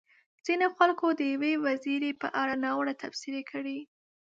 ځينو 0.45 0.67
خلکو 0.77 1.07
د 1.13 1.21
يوې 1.33 1.53
وزيرې 1.65 2.11
په 2.21 2.27
اړه 2.41 2.53
ناوړه 2.63 2.93
تبصرې 3.01 3.43
کړې. 3.51 3.79